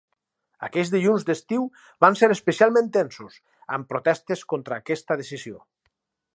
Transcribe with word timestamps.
Aquells 0.67 0.91
dilluns 0.93 1.25
d’estiu 1.27 1.67
van 2.07 2.17
ser 2.23 2.31
especialment 2.37 2.89
tensos, 2.97 3.37
amb 3.77 3.89
protestes 3.95 4.45
contra 4.55 4.81
aquesta 4.85 5.23
decisió. 5.25 5.65